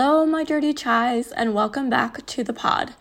[0.00, 2.94] Hello, my dirty chais, and welcome back to the pod.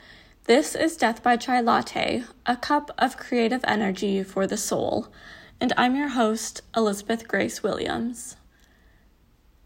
[0.46, 5.08] This is Death by Chai Latte, a cup of creative energy for the soul,
[5.62, 8.36] and I'm your host, Elizabeth Grace Williams.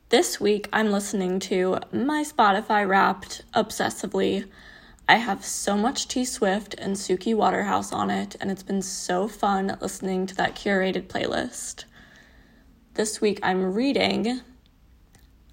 [0.09, 4.49] This week, I'm listening to my Spotify wrapped obsessively.
[5.07, 9.29] I have so much T Swift and Suki Waterhouse on it, and it's been so
[9.29, 11.85] fun listening to that curated playlist.
[12.95, 14.41] This week, I'm reading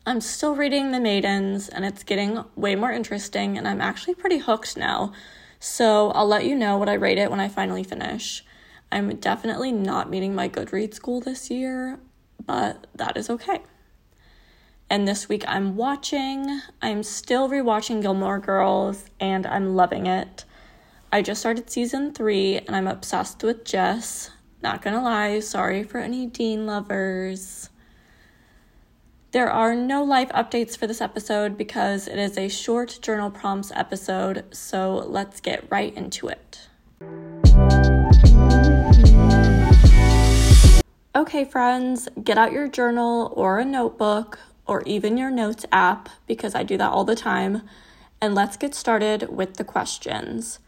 [0.08, 4.38] I'm still reading The Maidens and it's getting way more interesting, and I'm actually pretty
[4.38, 5.12] hooked now.
[5.60, 8.42] So I'll let you know what I rate it when I finally finish.
[8.90, 11.98] I'm definitely not meeting my Goodreads goal this year,
[12.46, 13.60] but that is okay.
[14.88, 20.46] And this week I'm watching, I'm still rewatching Gilmore Girls, and I'm loving it.
[21.12, 24.30] I just started season three and I'm obsessed with Jess.
[24.62, 27.68] Not gonna lie, sorry for any Dean lovers.
[29.30, 33.70] There are no life updates for this episode because it is a short journal prompts
[33.74, 36.68] episode, so let's get right into it.
[41.14, 46.54] Okay, friends, get out your journal or a notebook or even your notes app because
[46.54, 47.68] I do that all the time,
[48.22, 50.58] and let's get started with the questions.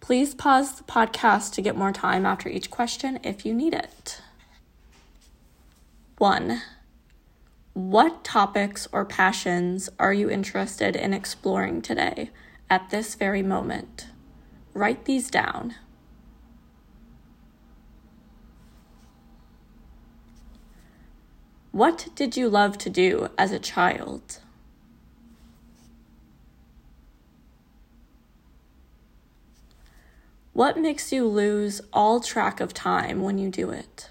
[0.00, 4.20] Please pause the podcast to get more time after each question if you need it.
[6.18, 6.60] 1.
[7.72, 12.30] What topics or passions are you interested in exploring today
[12.68, 14.08] at this very moment?
[14.74, 15.76] Write these down.
[21.70, 24.40] What did you love to do as a child?
[30.52, 34.10] What makes you lose all track of time when you do it?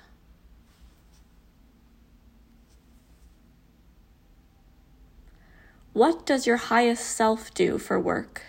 [6.00, 8.44] What does your highest self do for work?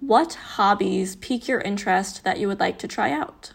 [0.00, 3.52] What hobbies pique your interest that you would like to try out?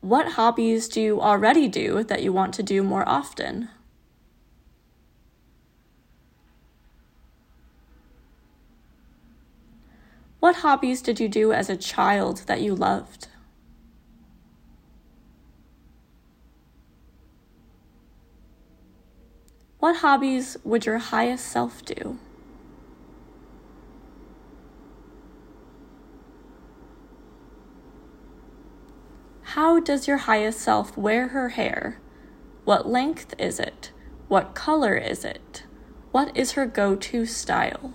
[0.00, 3.68] What hobbies do you already do that you want to do more often?
[10.44, 13.28] What hobbies did you do as a child that you loved?
[19.78, 22.18] What hobbies would your highest self do?
[29.44, 32.02] How does your highest self wear her hair?
[32.66, 33.92] What length is it?
[34.28, 35.64] What color is it?
[36.12, 37.94] What is her go to style?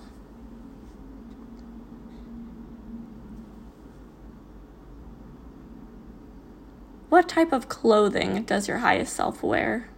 [7.09, 9.89] What type of clothing does your highest self wear?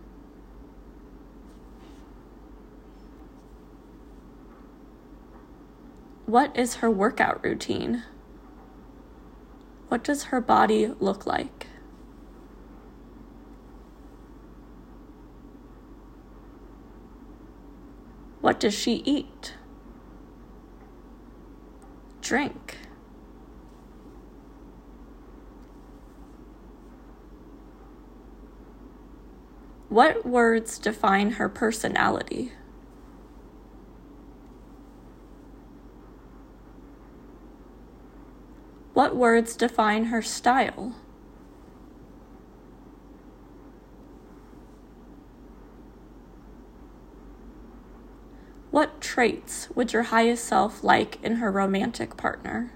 [6.26, 8.04] What is her workout routine?
[9.90, 11.68] What does her body look like?
[18.40, 19.56] What does she eat?
[22.22, 22.78] Drink.
[29.92, 32.54] What words define her personality?
[38.94, 40.96] What words define her style?
[48.70, 52.72] What traits would your highest self like in her romantic partner?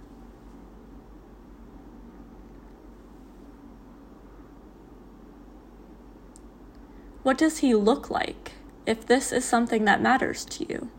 [7.26, 8.52] What does he look like
[8.86, 10.92] if this is something that matters to you?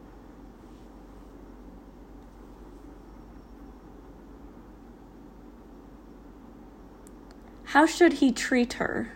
[7.66, 9.12] How should he treat her?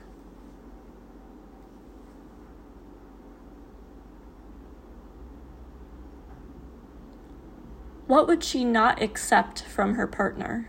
[8.07, 10.69] What would she not accept from her partner?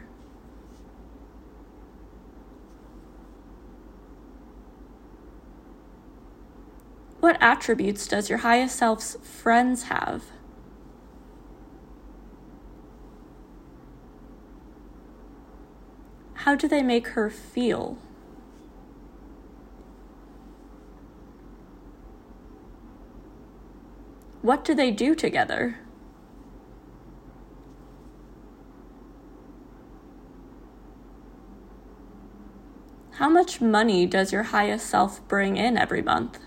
[7.22, 10.24] What attributes does your highest self's friends have?
[16.34, 18.00] How do they make her feel?
[24.42, 25.78] What do they do together?
[33.12, 36.40] How much money does your highest self bring in every month,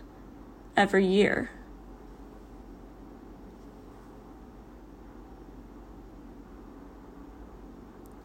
[0.76, 1.50] every year?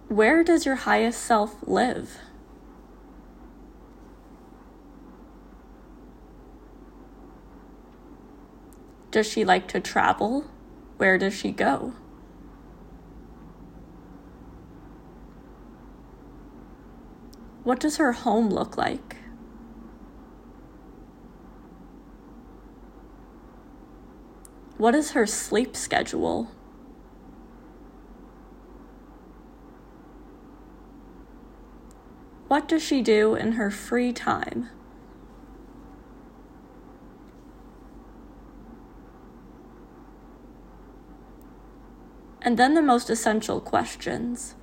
[0.08, 2.18] Where does your highest self live?
[9.12, 10.46] Does she like to travel?
[10.98, 11.94] Where does she go?
[17.64, 19.19] What does her home look like?
[24.80, 26.52] What is her sleep schedule?
[32.48, 34.70] What does she do in her free time?
[42.42, 44.56] And then the most essential questions.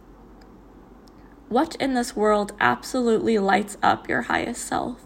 [1.50, 5.05] What in this world absolutely lights up your highest self?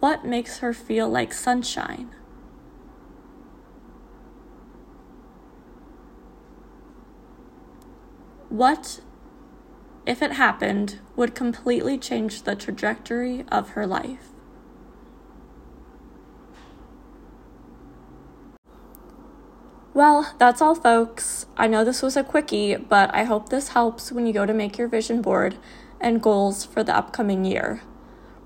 [0.00, 2.10] What makes her feel like sunshine?
[8.48, 9.00] What,
[10.06, 14.28] if it happened, would completely change the trajectory of her life?
[19.92, 21.46] Well, that's all, folks.
[21.56, 24.52] I know this was a quickie, but I hope this helps when you go to
[24.52, 25.56] make your vision board
[25.98, 27.80] and goals for the upcoming year.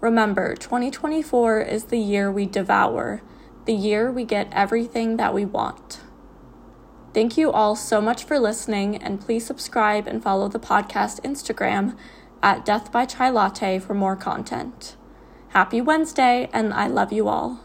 [0.01, 3.21] Remember, 2024 is the year we devour,
[3.67, 6.01] the year we get everything that we want.
[7.13, 11.99] Thank you all so much for listening, and please subscribe and follow the podcast Instagram
[12.43, 14.97] at Death by Chai Latte for more content.
[15.49, 17.61] Happy Wednesday, and I love you all.